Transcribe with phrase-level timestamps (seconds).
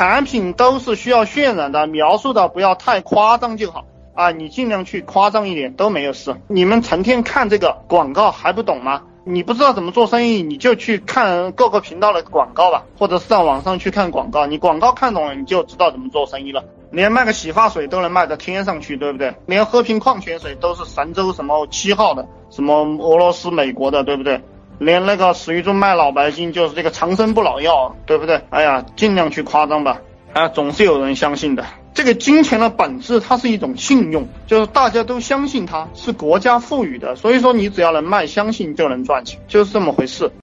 [0.00, 6.34] 产品都是需要渲染的，描述的不要太夸张就好啊，你尽量去夸张一点都没有事。
[6.48, 9.02] 你们成天看这个广告还不懂吗？
[9.24, 14.46] 你不知道怎么做生意，你就去看各个频道的广告吧，或者上网上去看广告。
[14.46, 16.64] 你广告看懂了，你就知道怎么做生意了。
[16.90, 19.34] 连卖个洗发水都能卖到天上去，对不对？
[19.44, 24.40] 连喝瓶矿泉水都是神州什么七号的，什么俄罗斯、美国的，对不对？
[24.80, 28.40] 连那个史玉柱卖脑白金就是这个长生不老药，对不对？
[28.48, 30.00] 哎呀，尽量去夸张吧，
[30.32, 31.66] 啊，总是有人相信的。
[31.92, 40.30] 这个金钱的本质，它是一种信用，就是大家都相信它是国家赋予的，所以说你只要能卖，相信就能赚钱，就是这么回事。